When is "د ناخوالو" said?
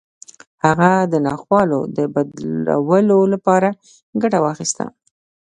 1.11-1.79